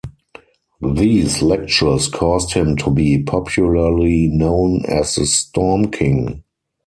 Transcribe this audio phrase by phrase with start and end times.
[0.95, 6.43] These lectures caused him to be popularly known as the Storm King.